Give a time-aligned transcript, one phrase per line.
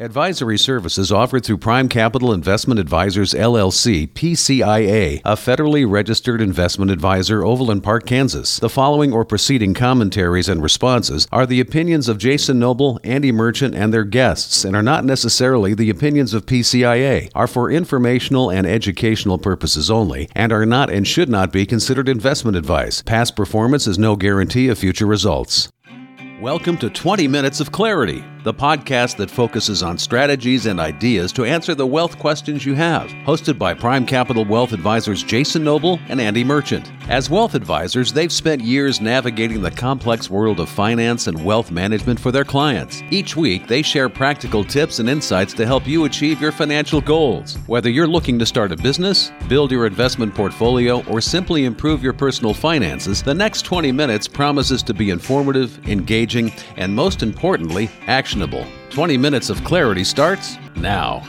[0.00, 7.44] Advisory services offered through Prime Capital Investment Advisors LLC, PCIA, a federally registered investment advisor,
[7.44, 8.60] Overland Park, Kansas.
[8.60, 13.74] The following or preceding commentaries and responses are the opinions of Jason Noble, Andy Merchant,
[13.74, 18.68] and their guests, and are not necessarily the opinions of PCIA, are for informational and
[18.68, 23.02] educational purposes only, and are not and should not be considered investment advice.
[23.02, 25.72] Past performance is no guarantee of future results.
[26.40, 31.44] Welcome to 20 Minutes of Clarity, the podcast that focuses on strategies and ideas to
[31.44, 33.08] answer the wealth questions you have.
[33.26, 36.92] Hosted by Prime Capital Wealth Advisors Jason Noble and Andy Merchant.
[37.08, 42.20] As wealth advisors, they've spent years navigating the complex world of finance and wealth management
[42.20, 43.02] for their clients.
[43.10, 47.56] Each week, they share practical tips and insights to help you achieve your financial goals.
[47.66, 52.12] Whether you're looking to start a business, build your investment portfolio, or simply improve your
[52.12, 58.27] personal finances, the next 20 minutes promises to be informative, engaging, and most importantly, actionable.
[58.30, 61.22] 20 minutes of clarity starts now.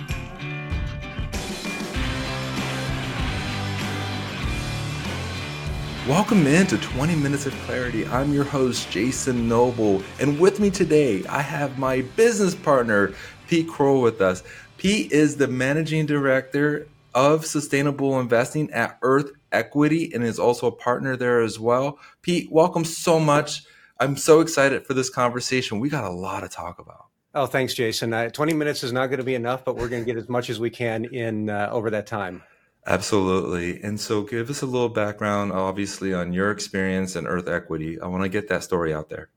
[6.09, 8.05] Welcome into 20 Minutes of Clarity.
[8.07, 13.13] I'm your host, Jason Noble, and with me today, I have my business partner,
[13.47, 14.43] Pete Krull, with us.
[14.77, 20.71] Pete is the managing director of sustainable investing at Earth Equity and is also a
[20.71, 21.97] partner there as well.
[22.23, 23.63] Pete, welcome so much.
[23.99, 25.79] I'm so excited for this conversation.
[25.79, 27.07] We got a lot to talk about.
[27.35, 28.13] Oh, thanks, Jason.
[28.13, 30.29] Uh, 20 minutes is not going to be enough, but we're going to get as
[30.29, 32.41] much as we can in uh, over that time.
[32.87, 33.81] Absolutely.
[33.83, 37.99] And so give us a little background, obviously, on your experience in Earth Equity.
[37.99, 39.29] I want to get that story out there.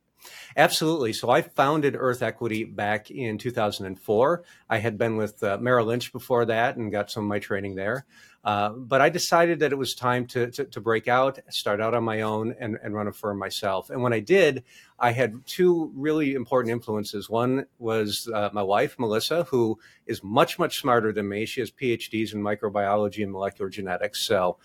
[0.57, 1.13] Absolutely.
[1.13, 4.45] So I founded Earth Equity back in 2004.
[4.69, 7.75] I had been with uh, Merrill Lynch before that and got some of my training
[7.75, 8.07] there.
[8.45, 11.95] Uh, but I decided that it was time to, to, to, break out, start out
[11.95, 13.89] on my own, and, and run a firm myself.
[13.89, 14.65] And when I did,
[14.99, 17.31] I had two really important influences.
[17.31, 21.47] One was uh, my wife, Melissa, who is much, much smarter than me.
[21.47, 24.23] She has PhDs in microbiology and molecular genetics.
[24.23, 24.59] So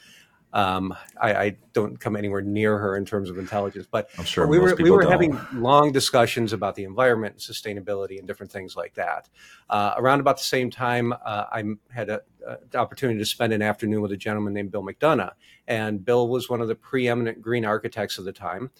[0.57, 4.47] um, I, I, don't come anywhere near her in terms of intelligence, but I'm sure
[4.47, 5.11] we were we were don't.
[5.11, 9.29] having long discussions about the environment and sustainability and different things like that.
[9.69, 13.53] Uh, around about the same time, uh, I had a, a, the opportunity to spend
[13.53, 15.33] an afternoon with a gentleman named Bill McDonough,
[15.67, 18.71] and Bill was one of the preeminent green architects of the time,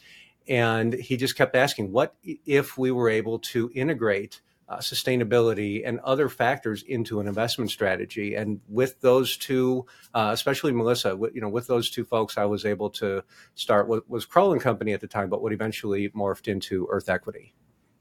[0.48, 5.98] and he just kept asking, "What if we were able to integrate?" Uh, sustainability and
[6.02, 8.36] other factors into an investment strategy.
[8.36, 12.66] And with those two, uh, especially Melissa, you know, with those two folks, I was
[12.66, 13.24] able to
[13.56, 17.08] start what was Krull and Company at the time, but what eventually morphed into Earth
[17.08, 17.54] Equity.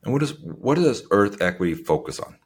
[0.03, 2.37] And what does what does Earth Equity focus on?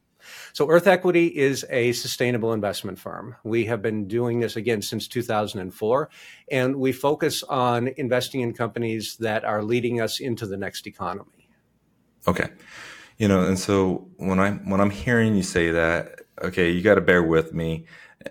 [0.52, 3.36] So, Earth Equity is a sustainable investment firm.
[3.42, 6.10] We have been doing this again since 2004,
[6.50, 11.48] and we focus on investing in companies that are leading us into the next economy.
[12.28, 12.50] Okay
[13.20, 16.94] you know and so when i when i'm hearing you say that okay you got
[16.94, 17.84] to bear with me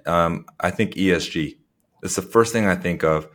[0.08, 1.56] um, i think esg
[2.04, 3.28] it's the first thing i think of.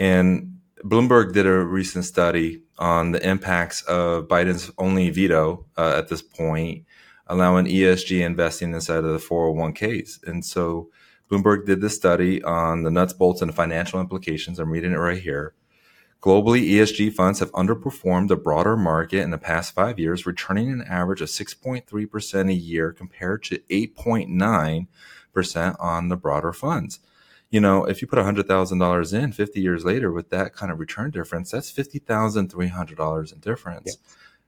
[0.00, 6.08] And bloomberg did a recent study on the impacts of biden's only veto uh, at
[6.08, 6.84] this point
[7.28, 10.90] allowing esg investing inside of the 401ks and so
[11.30, 14.58] bloomberg did this study on the nuts bolts and financial implications.
[14.58, 15.54] I'm reading it right here
[16.20, 20.82] Globally, ESG funds have underperformed the broader market in the past five years, returning an
[20.82, 26.98] average of 6.3% a year compared to 8.9% on the broader funds.
[27.50, 31.10] You know, if you put $100,000 in 50 years later with that kind of return
[31.10, 33.84] difference, that's $50,300 in difference.
[33.86, 33.96] Yes.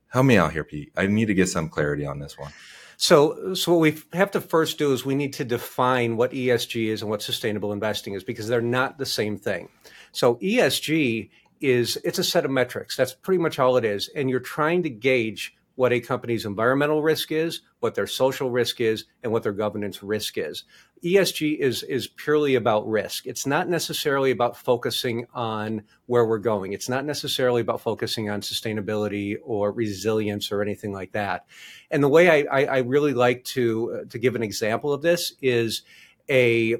[0.09, 0.91] Help me out here, Pete.
[0.97, 2.53] I need to get some clarity on this one.
[2.97, 6.89] So, so what we have to first do is we need to define what ESG
[6.89, 9.69] is and what sustainable investing is because they're not the same thing.
[10.13, 11.31] So ESG
[11.61, 12.97] is it's a set of metrics.
[12.97, 14.09] That's pretty much all it is.
[14.15, 18.83] And you're trying to gauge what a company's environmental risk is, what their social risk
[18.83, 20.65] is, and what their governance risk is.
[21.03, 23.27] ESG is is purely about risk.
[23.27, 26.75] It's not necessarily about focusing on where we're going.
[26.75, 31.47] It's not necessarily about focusing on sustainability or resilience or anything like that.
[31.91, 35.01] And the way I, I, I really like to uh, to give an example of
[35.01, 35.83] this is
[36.29, 36.77] a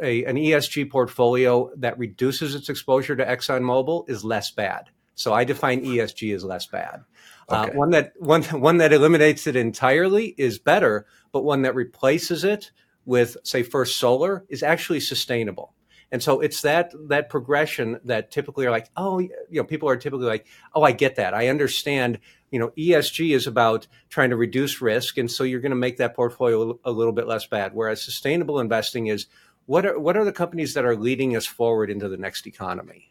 [0.00, 4.90] a, an ESG portfolio that reduces its exposure to ExxonMobil is less bad.
[5.14, 7.04] So I define ESG as less bad.
[7.48, 7.72] Uh, okay.
[7.72, 12.44] Uh, one that one one that eliminates it entirely is better, but one that replaces
[12.44, 12.72] it
[13.04, 15.74] with, say, First Solar is actually sustainable.
[16.10, 19.96] And so it's that that progression that typically are like, oh, you know, people are
[19.96, 22.18] typically like, oh, I get that, I understand.
[22.50, 25.96] You know, ESG is about trying to reduce risk, and so you're going to make
[25.96, 27.72] that portfolio a little bit less bad.
[27.74, 29.26] Whereas sustainable investing is
[29.66, 33.08] what are what are the companies that are leading us forward into the next economy?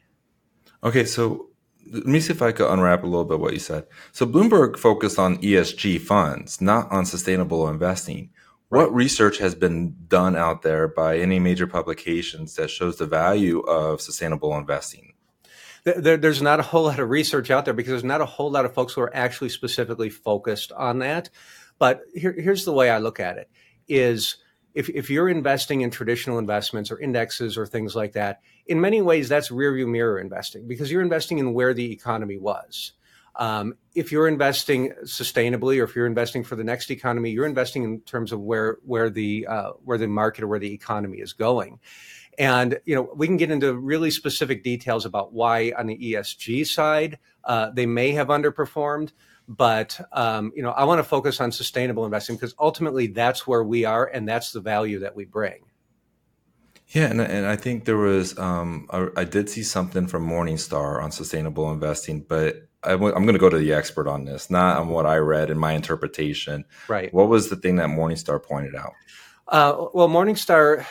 [0.84, 1.50] Okay, so
[1.92, 3.86] let me see if I could unwrap a little bit what you said.
[4.12, 8.30] So Bloomberg focused on ESG funds, not on sustainable investing.
[8.70, 8.82] Right.
[8.82, 13.60] What research has been done out there by any major publications that shows the value
[13.62, 15.14] of sustainable investing?
[15.84, 18.50] There, there's not a whole lot of research out there because there's not a whole
[18.50, 21.30] lot of folks who are actually specifically focused on that.
[21.78, 23.50] But here, here's the way I look at it:
[23.88, 24.38] is
[24.74, 29.02] if, if you're investing in traditional investments or indexes or things like that, in many
[29.02, 32.94] ways that's rearview mirror investing because you're investing in where the economy was.
[33.36, 37.84] Um, if you're investing sustainably or if you're investing for the next economy, you're investing
[37.84, 41.34] in terms of where where the uh, where the market or where the economy is
[41.34, 41.80] going.
[42.38, 46.68] And you know we can get into really specific details about why on the ESG
[46.68, 49.12] side uh, they may have underperformed.
[49.48, 53.64] But um, you know, I want to focus on sustainable investing because ultimately that's where
[53.64, 55.66] we are, and that's the value that we bring.
[56.90, 61.04] Yeah, and, and I think there was um, I, I did see something from Morningstar
[61.04, 64.50] on sustainable investing, but I w- I'm going to go to the expert on this,
[64.50, 66.66] not on what I read and my interpretation.
[66.88, 67.14] Right.
[67.14, 68.94] What was the thing that Morningstar pointed out?
[69.48, 70.86] Uh, well, Morningstar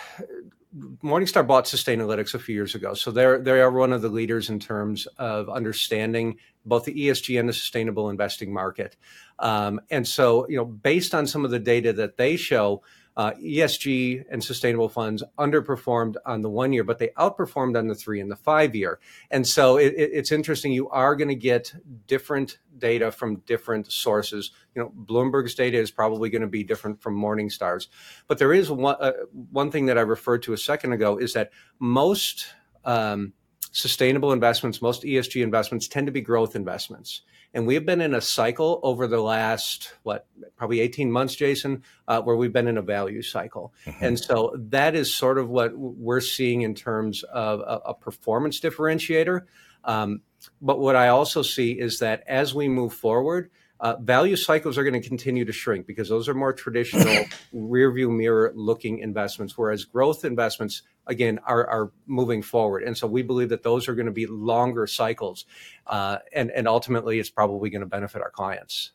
[0.74, 4.48] Morningstar bought Sustainalytics a few years ago, so they're they are one of the leaders
[4.48, 8.96] in terms of understanding both the ESG and the sustainable investing market.
[9.38, 12.82] Um, and so, you know, based on some of the data that they show,
[13.17, 17.94] uh, ESG and sustainable funds underperformed on the one year, but they outperformed on the
[17.94, 19.00] three and the five year.
[19.31, 20.73] And so it, it, it's interesting.
[20.73, 21.75] You are going to get
[22.06, 24.50] different data from different sources.
[24.75, 27.88] You know, Bloomberg's data is probably going to be different from Morningstar's.
[28.29, 29.12] But there is one, uh,
[29.50, 32.47] one thing that I referred to a second ago is that most
[32.85, 33.35] um,
[33.72, 37.22] sustainable investments, most ESG investments tend to be growth investments.
[37.54, 40.26] And we have been in a cycle over the last, what,
[40.56, 43.74] probably 18 months, Jason, uh, where we've been in a value cycle.
[43.84, 44.04] Mm-hmm.
[44.04, 48.58] And so that is sort of what we're seeing in terms of a, a performance
[48.60, 49.42] differentiator.
[49.84, 50.22] Um,
[50.62, 53.50] but what I also see is that as we move forward,
[53.82, 57.90] uh, value cycles are going to continue to shrink because those are more traditional rear
[57.90, 62.84] view mirror looking investments, whereas growth investments, again, are, are moving forward.
[62.84, 65.46] And so we believe that those are going to be longer cycles.
[65.84, 68.93] Uh, and, and ultimately, it's probably going to benefit our clients.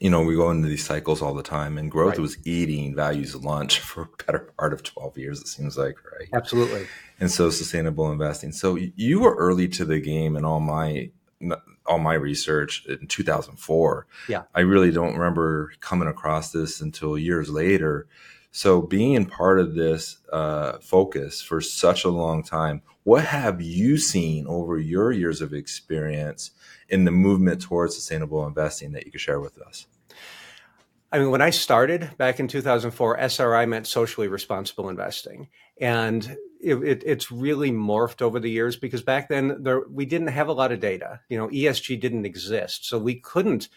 [0.00, 2.18] You know, we go into these cycles all the time, and growth right.
[2.18, 6.28] was eating values lunch for a better part of 12 years, it seems like, right?
[6.32, 6.88] Absolutely.
[7.20, 8.50] And so, sustainable investing.
[8.50, 11.10] So, you were early to the game in all my
[11.88, 14.06] all my research in 2004.
[14.28, 14.42] Yeah.
[14.54, 18.06] I really don't remember coming across this until years later.
[18.50, 23.96] So being part of this uh, focus for such a long time, what have you
[23.98, 26.50] seen over your years of experience
[26.88, 29.86] in the movement towards sustainable investing that you could share with us?
[31.10, 35.48] I mean, when I started back in 2004, SRI meant socially responsible investing.
[35.80, 40.28] And it, it, it's really morphed over the years because back then there, we didn't
[40.28, 41.20] have a lot of data.
[41.28, 42.86] You know, ESG didn't exist.
[42.86, 43.68] So we couldn't,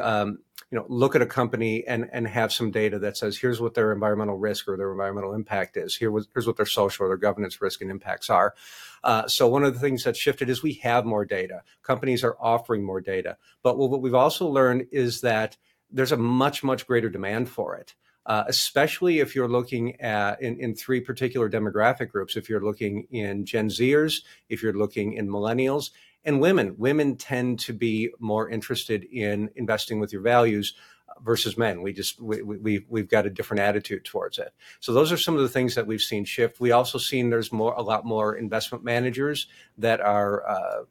[0.00, 0.38] um,
[0.70, 3.74] you know, look at a company and, and have some data that says, here's what
[3.74, 5.96] their environmental risk or their environmental impact is.
[5.96, 8.54] Here was, here's what their social or their governance risk and impacts are.
[9.02, 11.62] Uh, so one of the things that shifted is we have more data.
[11.82, 13.36] Companies are offering more data.
[13.62, 15.56] But what we've also learned is that
[15.90, 17.94] there's a much, much greater demand for it.
[18.26, 22.36] Uh, especially if you're looking at in, in three particular demographic groups.
[22.36, 25.90] If you're looking in Gen Zers, if you're looking in millennials,
[26.24, 26.74] and women.
[26.78, 30.74] Women tend to be more interested in investing with your values
[31.22, 31.82] versus men.
[31.82, 34.52] We just we, we we've got a different attitude towards it.
[34.80, 36.60] So those are some of the things that we've seen shift.
[36.60, 39.46] We also seen there's more a lot more investment managers
[39.78, 40.48] that are.
[40.48, 40.84] Uh,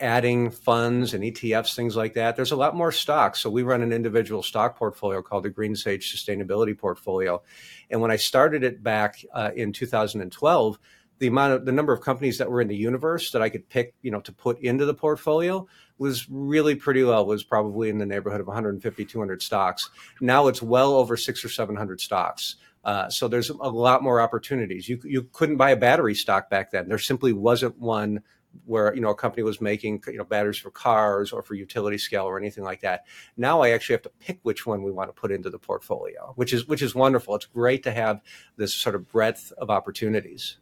[0.00, 2.36] adding funds and ETFs, things like that.
[2.36, 3.40] There's a lot more stocks.
[3.40, 7.42] So we run an individual stock portfolio called the Green Sage Sustainability Portfolio.
[7.90, 10.78] And when I started it back uh, in 2012,
[11.18, 13.68] the amount of the number of companies that were in the universe that I could
[13.68, 15.66] pick, you know, to put into the portfolio
[15.98, 17.22] was really pretty low.
[17.22, 19.90] It was probably in the neighborhood of 150, 200 stocks.
[20.20, 22.56] Now it's well over six or 700 stocks.
[22.84, 24.88] Uh, so there's a lot more opportunities.
[24.88, 26.88] You you couldn't buy a battery stock back then.
[26.88, 28.22] There simply wasn't one
[28.64, 31.98] where you know a company was making you know batteries for cars or for utility
[31.98, 33.06] scale or anything like that.
[33.36, 36.32] Now I actually have to pick which one we want to put into the portfolio,
[36.36, 37.34] which is which is wonderful.
[37.34, 38.20] It's great to have
[38.56, 40.58] this sort of breadth of opportunities.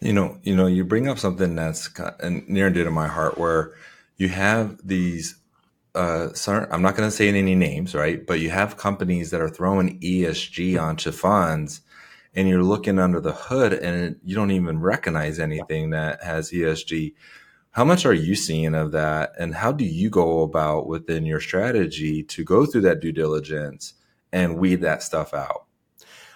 [0.00, 1.88] You know, you know, you bring up something that's
[2.20, 3.72] and near and dear to my heart, where
[4.16, 5.36] you have these.
[5.96, 8.26] Uh, I'm not going to say any names, right?
[8.26, 11.82] But you have companies that are throwing ESG onto funds
[12.34, 17.14] and you're looking under the hood and you don't even recognize anything that has ESG.
[17.70, 19.32] How much are you seeing of that?
[19.38, 23.94] And how do you go about within your strategy to go through that due diligence
[24.32, 25.66] and weed that stuff out?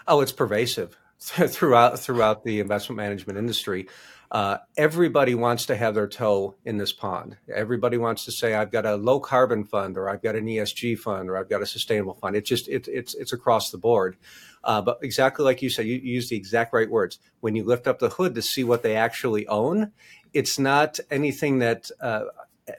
[0.07, 3.89] Oh, it's pervasive throughout throughout the investment management industry.
[4.31, 7.37] Uh, everybody wants to have their toe in this pond.
[7.53, 10.99] Everybody wants to say, "I've got a low carbon fund," or "I've got an ESG
[10.99, 14.17] fund," or "I've got a sustainable fund." It's just it, it's it's across the board.
[14.65, 17.19] Uh, but exactly like you said, you, you use the exact right words.
[17.41, 19.93] When you lift up the hood to see what they actually own,
[20.33, 22.25] it's not anything that uh,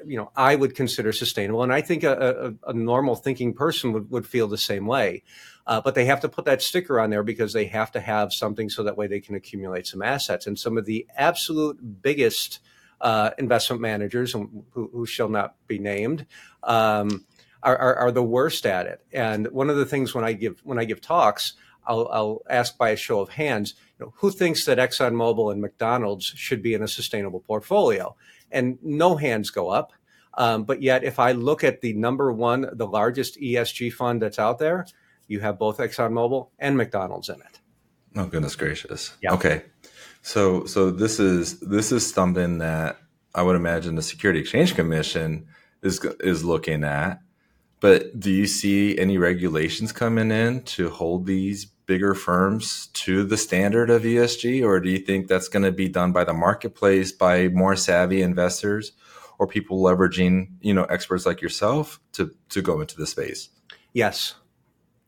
[0.05, 3.93] you know I would consider sustainable, and I think a, a, a normal thinking person
[3.93, 5.23] would, would feel the same way.
[5.69, 8.33] Uh, but they have to put that sticker on there because they have to have
[8.33, 10.47] something so that way they can accumulate some assets.
[10.47, 12.59] And some of the absolute biggest
[13.01, 16.25] uh, investment managers, who, who, shall not be named,
[16.63, 17.23] um,
[17.61, 19.05] are, are, are, the worst at it.
[19.13, 21.53] And one of the things when I give when I give talks,
[21.89, 25.59] I'll, I'll ask by a show of hands, you know, who thinks that ExxonMobil and
[25.59, 28.15] McDonald's should be in a sustainable portfolio?
[28.51, 29.91] And no hands go up.
[30.35, 34.39] Um, but yet, if I look at the number one, the largest ESG fund that's
[34.39, 34.85] out there,
[35.27, 37.59] you have both ExxonMobil and McDonald's in it.
[38.15, 39.15] Oh goodness gracious!
[39.21, 39.33] Yeah.
[39.33, 39.63] Okay,
[40.21, 42.97] so so this is this is something that
[43.35, 45.47] I would imagine the Security Exchange Commission
[45.83, 47.21] is is looking at.
[47.79, 53.35] But do you see any regulations coming in to hold these bigger firms to the
[53.35, 57.11] standard of ESG, or do you think that's going to be done by the marketplace,
[57.11, 58.91] by more savvy investors,
[59.39, 63.49] or people leveraging you know experts like yourself to to go into the space?
[63.91, 64.35] Yes,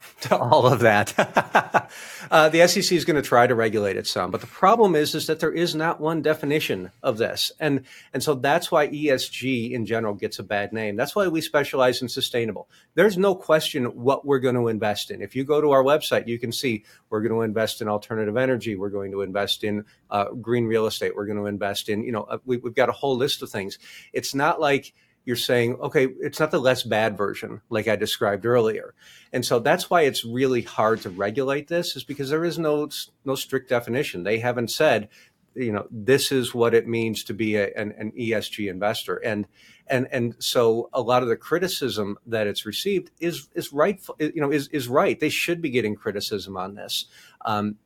[0.21, 1.13] to all of that.
[2.31, 5.15] uh, the SEC is going to try to regulate it some, but the problem is
[5.15, 9.71] is that there is not one definition of this, and and so that's why ESG
[9.71, 10.95] in general gets a bad name.
[10.95, 12.69] That's why we specialize in sustainable.
[12.95, 15.21] There's no question what we're going to invest in.
[15.21, 18.37] If you go to our website, you can see we're going to invest in alternative
[18.37, 18.75] energy.
[18.75, 21.15] We're going to invest in uh, green real estate.
[21.15, 23.49] We're going to invest in you know uh, we, we've got a whole list of
[23.49, 23.79] things.
[24.13, 24.93] It's not like
[25.25, 28.93] you're saying, okay, it's not the less bad version like I described earlier.
[29.31, 32.89] And so that's why it's really hard to regulate this is because there is no
[33.23, 34.23] no strict definition.
[34.23, 35.09] They haven't said,
[35.53, 39.17] you know, this is what it means to be a, an, an ESG investor.
[39.17, 39.47] And
[39.87, 44.41] and and so a lot of the criticism that it's received is is right you
[44.41, 45.19] know is is right.
[45.19, 47.05] They should be getting criticism on this.
[47.45, 47.77] Um,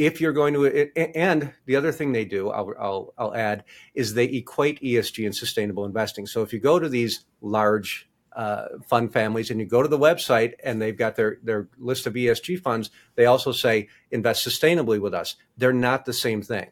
[0.00, 3.64] if you're going to and the other thing they do I'll, I'll, I'll add
[3.94, 6.26] is they equate esg and sustainable investing.
[6.26, 9.98] So if you go to these large uh, fund families and you go to the
[9.98, 14.98] website and they've got their their list of esg funds they also say invest sustainably
[14.98, 15.36] with us.
[15.58, 16.70] They're not the same thing.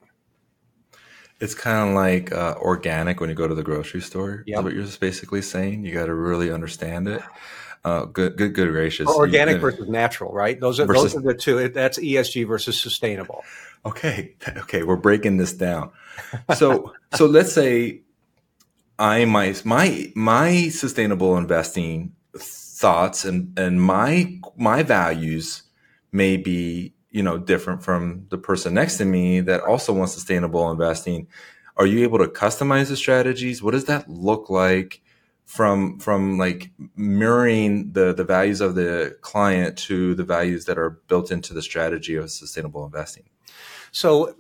[1.41, 4.43] It's kind of like uh, organic when you go to the grocery store.
[4.47, 4.59] Yep.
[4.59, 5.85] is what you're just basically saying?
[5.85, 7.23] You got to really understand it
[7.85, 9.09] uh, good, good, good gracious.
[9.09, 10.59] Or organic you, versus natural, right?
[10.59, 11.69] Those are versus, those are the two.
[11.69, 13.45] That's ESG versus sustainable.
[13.87, 15.91] Okay, okay, we're breaking this down.
[16.57, 18.03] So, so let's say
[18.99, 25.63] I my my my sustainable investing thoughts and and my my values
[26.13, 30.71] may be you know different from the person next to me that also wants sustainable
[30.71, 31.29] investing.
[31.77, 33.63] Are you able to customize the strategies?
[33.63, 35.01] What does that look like?
[35.49, 40.90] From from like mirroring the the values of the client to the values that are
[41.09, 43.25] built into the strategy of sustainable investing
[43.90, 44.35] so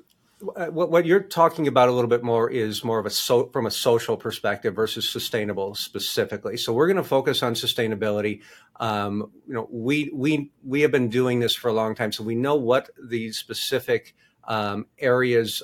[0.54, 3.46] uh, what, what you're talking about a little bit more is more of a so,
[3.46, 6.58] from a social perspective versus sustainable specifically.
[6.58, 8.42] So we're going to focus on sustainability.
[8.76, 12.22] Um, you know, we we we have been doing this for a long time, so
[12.22, 15.62] we know what the specific um, areas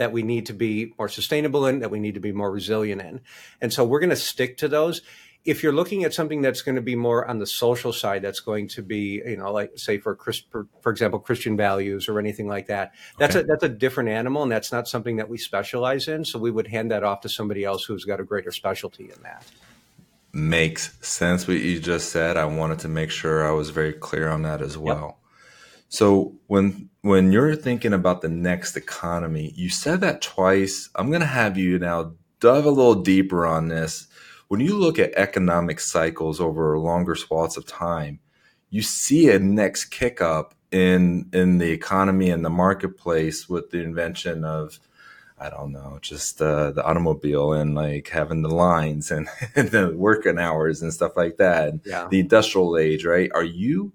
[0.00, 3.02] that we need to be more sustainable in, that we need to be more resilient
[3.02, 3.20] in.
[3.60, 5.02] And so we're going to stick to those.
[5.44, 8.40] If you're looking at something that's going to be more on the social side, that's
[8.40, 10.16] going to be, you know, like say for
[10.50, 12.94] for, for example, Christian values or anything like that.
[13.18, 13.44] That's okay.
[13.44, 16.24] a that's a different animal, and that's not something that we specialize in.
[16.24, 19.22] So we would hand that off to somebody else who's got a greater specialty in
[19.22, 19.44] that.
[20.32, 22.38] Makes sense what you just said.
[22.38, 25.19] I wanted to make sure I was very clear on that as well.
[25.90, 30.88] So when when you're thinking about the next economy, you said that twice.
[30.94, 34.06] I'm going to have you now dive a little deeper on this.
[34.48, 38.20] When you look at economic cycles over longer swaths of time,
[38.70, 43.82] you see a next kick up in in the economy and the marketplace with the
[43.82, 44.78] invention of
[45.40, 49.92] I don't know, just uh, the automobile and like having the lines and, and the
[49.96, 51.80] working hours and stuff like that.
[51.84, 52.06] Yeah.
[52.08, 53.30] The industrial age, right?
[53.34, 53.92] Are you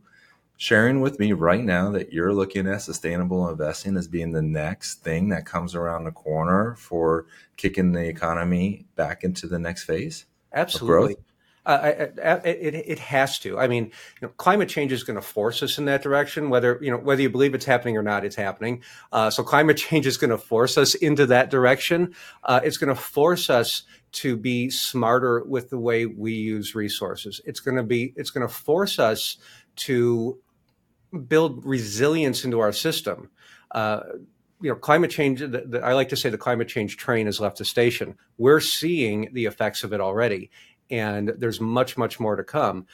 [0.57, 5.01] sharing with me right now that you're looking at sustainable investing as being the next
[5.01, 7.25] thing that comes around the corner for
[7.57, 10.25] kicking the economy back into the next phase?
[10.53, 11.15] Absolutely.
[11.65, 11.91] Uh,
[12.45, 13.57] it, it has to.
[13.57, 16.51] I mean, you know, climate change is going to force us in that direction.
[16.51, 18.83] Whether you know whether you believe it's happening or not, it's happening.
[19.11, 22.13] Uh, so climate change is going to force us into that direction.
[22.43, 23.81] Uh, it's going to force us
[24.11, 27.41] to be smarter with the way we use resources.
[27.45, 28.13] It's going to be.
[28.15, 29.37] It's going to force us
[29.77, 30.39] to
[31.15, 33.29] build resilience into our system.
[33.71, 34.01] Uh,
[34.61, 35.39] you know, climate change.
[35.39, 38.17] The, the, I like to say the climate change train has left the station.
[38.37, 40.49] We're seeing the effects of it already,
[40.89, 42.87] and there's much, much more to come.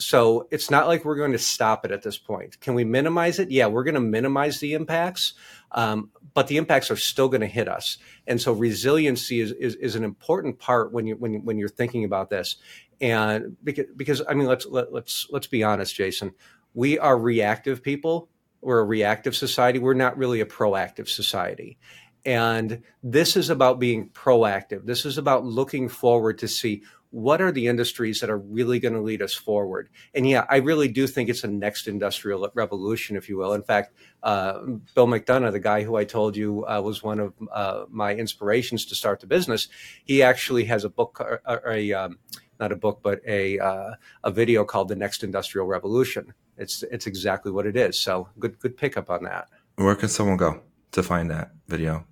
[0.00, 2.60] So it's not like we're going to stop it at this point.
[2.60, 3.50] Can we minimize it?
[3.50, 5.32] Yeah, we're going to minimize the impacts,
[5.72, 7.98] um, but the impacts are still going to hit us.
[8.24, 12.04] And so resiliency is, is, is an important part when you when when you're thinking
[12.04, 12.56] about this.
[13.00, 16.32] And because, because I mean, let's let, let's let's be honest, Jason.
[16.78, 18.28] We are reactive people.
[18.60, 19.80] We're a reactive society.
[19.80, 21.76] We're not really a proactive society.
[22.24, 24.86] And this is about being proactive.
[24.86, 28.94] This is about looking forward to see what are the industries that are really going
[28.94, 29.88] to lead us forward?
[30.14, 33.54] And yeah, I really do think it's a next industrial revolution, if you will.
[33.54, 33.92] In fact,
[34.22, 34.60] uh,
[34.94, 38.84] Bill McDonough, the guy who I told you uh, was one of uh, my inspirations
[38.86, 39.66] to start the business,
[40.04, 42.20] he actually has a book, or, or a um,
[42.60, 47.06] not a book, but a uh, a video called "The Next Industrial Revolution." It's it's
[47.06, 47.98] exactly what it is.
[47.98, 49.48] So good good pickup on that.
[49.76, 50.60] Where can someone go
[50.92, 52.04] to find that video?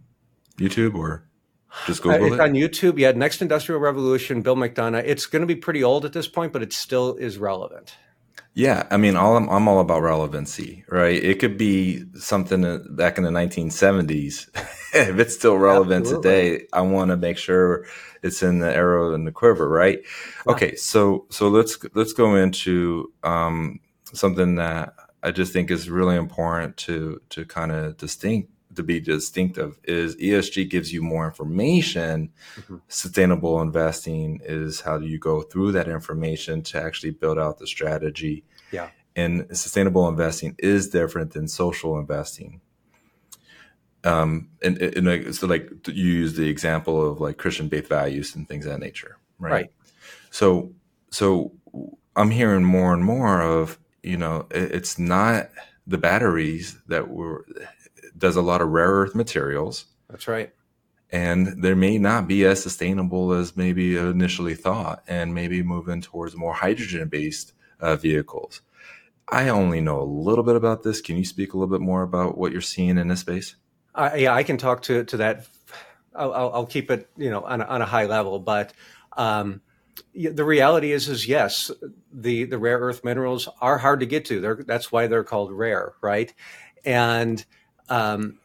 [0.57, 1.27] YouTube or
[1.87, 2.41] just Google uh, it's it.
[2.41, 2.99] on YouTube.
[2.99, 5.03] Yeah, Next Industrial Revolution, Bill McDonough.
[5.05, 7.97] It's going to be pretty old at this point, but it still is relevant.
[8.55, 11.23] Yeah, I mean, all I'm, I'm all about relevancy, right?
[11.23, 12.63] It could be something
[12.97, 14.49] back in the 1970s.
[14.95, 16.31] if it's still relevant Absolutely.
[16.31, 17.85] today, I want to make sure
[18.23, 19.99] it's in the arrow and the quiver, right?
[20.47, 20.53] Yeah.
[20.53, 23.81] Okay, so so let's let's go into um,
[24.13, 29.01] something that I just think is really important to to kind of distinct to be
[29.01, 32.31] distinctive is ESG gives you more information.
[32.57, 32.77] Mm-hmm.
[32.89, 37.67] Sustainable investing is how do you go through that information to actually build out the
[37.67, 38.45] strategy.
[38.71, 38.91] Yeah.
[39.15, 42.61] And sustainable investing is different than social investing.
[44.05, 48.47] Um, and, and so like you use the example of like Christian based values and
[48.47, 49.51] things of that nature, right?
[49.51, 49.73] Right.
[50.31, 50.73] So,
[51.11, 51.53] so
[52.15, 55.51] I'm hearing more and more of, you know, it, it's not
[55.87, 57.47] the batteries that were
[58.17, 59.87] does a lot of rare earth materials.
[60.09, 60.53] That's right.
[61.11, 66.37] And there may not be as sustainable as maybe initially thought, and maybe moving towards
[66.37, 68.63] more hydrogen based uh, vehicles.
[69.29, 71.01] I only know a little bit about this.
[71.01, 73.57] Can you speak a little bit more about what you're seeing in this space?
[73.95, 75.47] Uh, yeah, I can talk to to that.
[76.15, 78.73] I'll, I'll, keep it, you know, on a, on a high level, but
[79.19, 79.61] um,
[80.15, 81.71] the reality is, is yes,
[82.13, 84.41] the the rare earth minerals are hard to get to.
[84.41, 86.33] They're, that's why they're called rare, right?
[86.85, 87.45] And
[87.89, 88.39] um,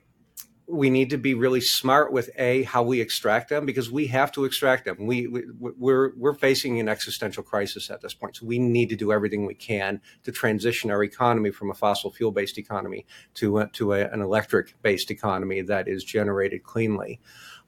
[0.72, 4.32] we need to be really smart with a how we extract them because we have
[4.32, 5.06] to extract them.
[5.06, 8.96] We, we we're we're facing an existential crisis at this point, so we need to
[8.96, 13.66] do everything we can to transition our economy from a fossil fuel based economy to
[13.74, 17.20] to a, an electric based economy that is generated cleanly.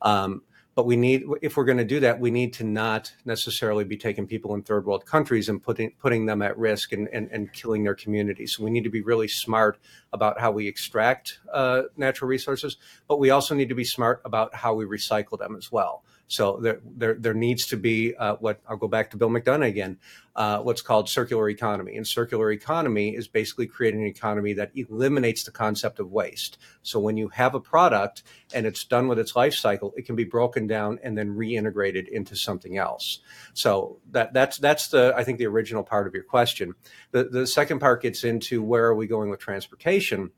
[0.01, 0.43] Um,
[0.75, 3.97] but we need, if we're going to do that, we need to not necessarily be
[3.97, 7.53] taking people in third world countries and putting putting them at risk and, and, and
[7.53, 8.55] killing their communities.
[8.55, 9.77] So we need to be really smart
[10.11, 14.55] about how we extract uh, natural resources, but we also need to be smart about
[14.55, 16.03] how we recycle them as well.
[16.27, 19.67] So there, there, there needs to be uh, what I'll go back to Bill McDonough
[19.67, 19.97] again,
[20.35, 21.95] uh, what's called circular economy.
[21.95, 26.57] And circular economy is basically creating an economy that eliminates the concept of waste.
[26.81, 30.15] So when you have a product and it's done with its life cycle, it can
[30.15, 33.19] be broken down and then reintegrated into something else.
[33.53, 36.73] So that, that's that's the I think the original part of your question.
[37.11, 40.31] The the second part gets into where are we going with transportation.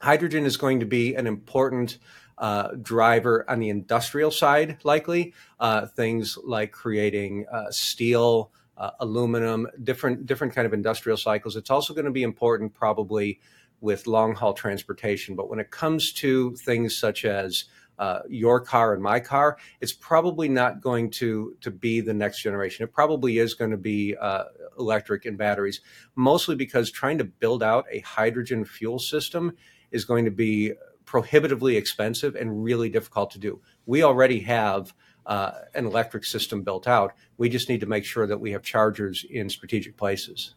[0.00, 1.98] Hydrogen is going to be an important
[2.38, 9.66] uh, driver on the industrial side, likely uh, things like creating uh, steel, uh, aluminum,
[9.82, 11.56] different different kind of industrial cycles.
[11.56, 13.40] It's also going to be important, probably,
[13.80, 15.36] with long haul transportation.
[15.36, 17.64] But when it comes to things such as
[17.98, 22.42] uh, your car and my car, it's probably not going to to be the next
[22.42, 22.82] generation.
[22.82, 24.44] It probably is going to be uh,
[24.78, 25.80] electric and batteries,
[26.16, 29.52] mostly because trying to build out a hydrogen fuel system
[29.92, 30.72] is going to be
[31.04, 33.60] prohibitively expensive and really difficult to do.
[33.86, 34.94] We already have
[35.26, 37.14] uh, an electric system built out.
[37.38, 40.54] We just need to make sure that we have chargers in strategic places.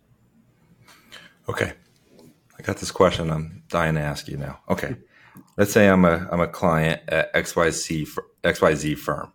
[1.50, 1.74] Okay.
[2.58, 4.60] I got this question I'm dying to ask you now.
[4.70, 4.96] Okay.
[5.58, 9.32] Let's say I'm a I'm a client at XYZ XYZ firm.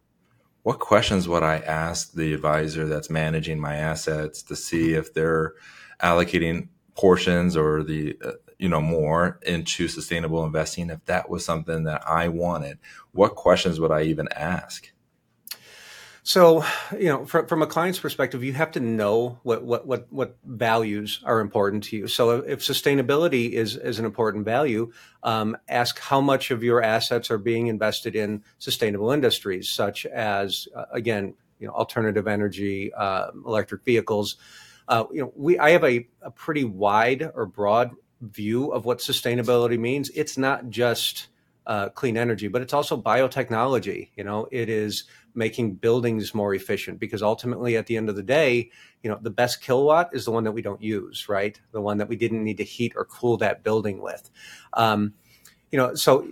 [0.62, 5.54] What questions would I ask the advisor that's managing my assets to see if they're
[6.00, 11.84] allocating portions or the uh, you know more into sustainable investing if that was something
[11.84, 12.78] that i wanted
[13.12, 14.90] what questions would i even ask?
[16.24, 16.64] So
[16.96, 20.36] you know from, from a client's perspective you have to know what, what what what
[20.44, 22.06] values are important to you.
[22.06, 24.92] So if sustainability is is an important value
[25.24, 30.68] um, ask how much of your assets are being invested in sustainable industries such as
[30.76, 34.36] uh, again you know alternative energy uh, electric vehicles.
[34.86, 37.90] Uh, you know, we I have a, a pretty wide or broad
[38.22, 40.10] view of what sustainability means.
[40.10, 41.28] It's not just
[41.66, 44.10] uh, clean energy, but it's also biotechnology.
[44.16, 45.04] You know, it is
[45.34, 48.70] making buildings more efficient because ultimately, at the end of the day,
[49.02, 51.60] you know, the best kilowatt is the one that we don't use, right?
[51.72, 54.30] The one that we didn't need to heat or cool that building with.
[54.72, 55.14] Um,
[55.70, 56.28] you know, so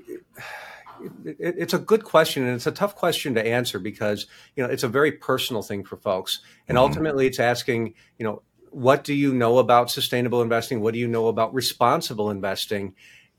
[1.25, 4.27] it, it's a good question and it's a tough question to answer because
[4.57, 6.87] you know it's a very personal thing for folks, and mm-hmm.
[6.87, 10.81] ultimately, it's asking you know what do you know about sustainable investing?
[10.81, 12.95] What do you know about responsible investing?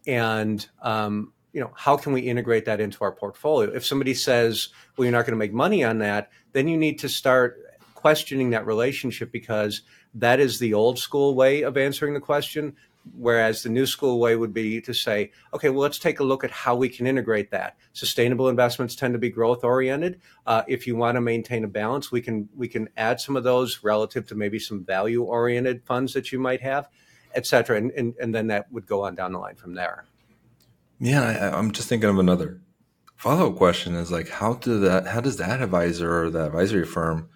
[0.06, 3.72] And um, you know, how can we integrate that into our portfolio?
[3.72, 7.00] If somebody says, "Well, you're not going to make money on that," then you need
[7.00, 7.60] to start
[7.94, 9.82] questioning that relationship because
[10.16, 12.76] that is the old school way of answering the question.
[13.18, 16.44] Whereas the new school way would be to say, okay, well, let's take a look
[16.44, 17.76] at how we can integrate that.
[17.94, 20.22] Sustainable investments tend to be growth oriented.
[20.46, 23.44] Uh, if you want to maintain a balance, we can we can add some of
[23.44, 26.90] those relative to maybe some value oriented funds that you might have,
[27.34, 30.06] et cetera, and, and and then that would go on down the line from there.
[31.00, 32.62] Yeah, I, I'm just thinking of another
[33.16, 33.96] follow up question.
[33.96, 35.08] Is like, how do that?
[35.08, 37.30] How does that advisor or the advisory firm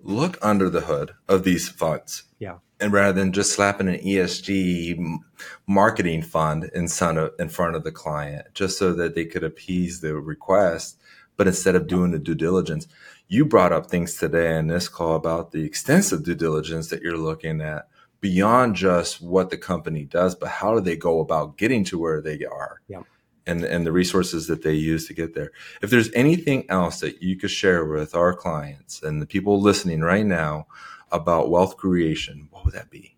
[0.00, 2.24] look under the hood of these funds?
[2.40, 5.18] Yeah and rather than just slapping an ESG
[5.66, 9.44] marketing fund in front of, in front of the client, just so that they could
[9.44, 10.98] appease the request,
[11.36, 12.88] but instead of doing the due diligence,
[13.28, 17.16] you brought up things today in this call about the extensive due diligence that you're
[17.16, 17.88] looking at
[18.20, 22.20] beyond just what the company does, but how do they go about getting to where
[22.20, 22.80] they are?
[22.88, 23.02] Yeah.
[23.46, 25.50] And, and the resources that they use to get there.
[25.82, 30.00] If there's anything else that you could share with our clients and the people listening
[30.00, 30.66] right now
[31.12, 33.16] about wealth creation, what would that be?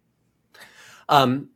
[1.09, 1.50] Um,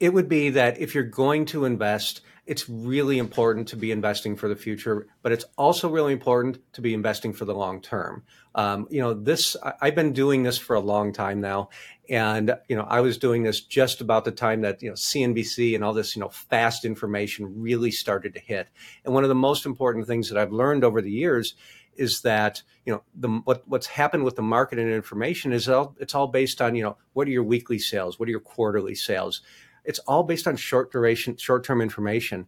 [0.00, 4.34] it would be that if you're going to invest, it's really important to be investing
[4.34, 8.24] for the future, but it's also really important to be investing for the long term.
[8.56, 11.68] Um, you know, this I've been doing this for a long time now,
[12.10, 15.76] and you know, I was doing this just about the time that you know CNBC
[15.76, 18.68] and all this you know fast information really started to hit.
[19.04, 21.54] And one of the most important things that I've learned over the years
[21.96, 25.96] is that you know the what what's happened with the market and information is all
[26.00, 28.94] it's all based on you know what are your weekly sales, what are your quarterly
[28.94, 29.42] sales.
[29.84, 32.46] It's all based on short duration, short term information,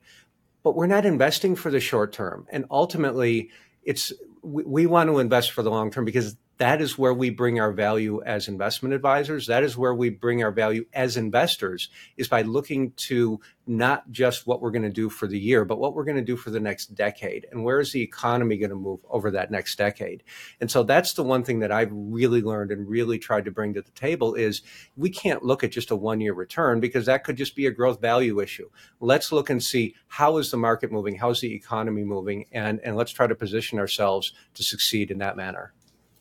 [0.62, 3.50] but we're not investing for the short term, and ultimately,
[3.82, 7.30] it's we, we want to invest for the long term because that is where we
[7.30, 9.46] bring our value as investment advisors.
[9.48, 14.46] That is where we bring our value as investors is by looking to not just
[14.46, 16.50] what we're going to do for the year, but what we're going to do for
[16.50, 17.46] the next decade.
[17.50, 20.22] And where is the economy going to move over that next decade?
[20.60, 23.74] And so that's the one thing that I've really learned and really tried to bring
[23.74, 24.62] to the table is
[24.96, 27.72] we can't look at just a one year return because that could just be a
[27.72, 28.70] growth value issue.
[29.00, 31.16] Let's look and see how is the market moving?
[31.16, 32.46] How's the economy moving?
[32.52, 35.72] And, and let's try to position ourselves to succeed in that manner.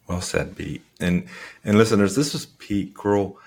[0.08, 0.84] Well said, Pete.
[1.00, 1.28] And
[1.64, 3.38] and listeners, this was Pete Krull,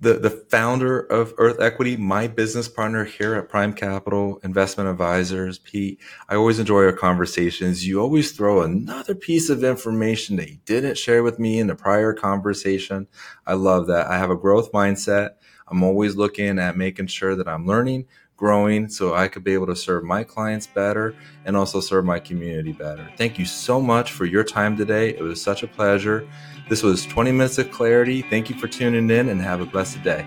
[0.00, 5.58] the, the founder of Earth Equity, my business partner here at Prime Capital Investment Advisors.
[5.58, 5.98] Pete,
[6.28, 7.86] I always enjoy our conversations.
[7.86, 11.74] You always throw another piece of information that you didn't share with me in the
[11.74, 13.06] prior conversation.
[13.46, 14.08] I love that.
[14.08, 15.30] I have a growth mindset.
[15.68, 19.66] I'm always looking at making sure that I'm learning, growing so I could be able
[19.66, 23.08] to serve my clients better and also serve my community better.
[23.16, 25.10] Thank you so much for your time today.
[25.10, 26.28] It was such a pleasure.
[26.68, 28.22] This was 20 minutes of clarity.
[28.22, 30.26] Thank you for tuning in and have a blessed day.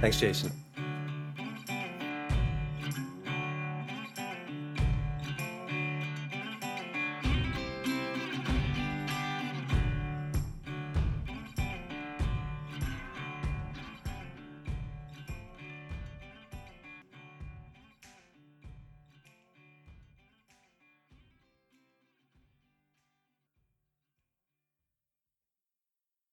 [0.00, 0.52] Thanks, Jason.